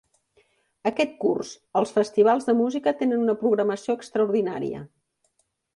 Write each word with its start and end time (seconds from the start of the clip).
Aquest 0.91 1.13
curs 1.25 1.51
els 1.81 1.93
festivals 1.99 2.49
de 2.49 2.57
Música 2.65 2.97
tenen 3.03 3.25
una 3.27 3.39
programació 3.45 3.99
extraordinària. 4.01 4.85